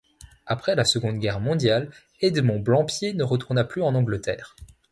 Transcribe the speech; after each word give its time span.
Après 0.47 0.73
la 0.73 0.83
Seconde 0.83 1.19
Guerre 1.19 1.39
mondiale, 1.39 1.91
Edmont 2.21 2.59
Blampied 2.59 3.13
ne 3.13 3.23
retourna 3.23 3.63
plus 3.63 3.83
en 3.83 3.93
Angleterre. 3.93 4.55